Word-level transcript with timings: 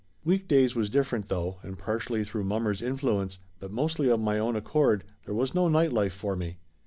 Week 0.23 0.47
days 0.47 0.73
was 0.73 0.89
different, 0.89 1.27
though, 1.29 1.59
and 1.61 1.77
partially 1.77 2.23
through 2.23 2.43
mommer's 2.43 2.81
influence, 2.81 3.37
but 3.59 3.71
mostly 3.71 4.09
of 4.09 4.19
my 4.19 4.39
own 4.39 4.55
accord, 4.55 5.03
there 5.25 5.35
was 5.35 5.53
no 5.53 5.67
night 5.67 5.93
life 5.93 6.13
for 6.13 6.35
me. 6.35 6.57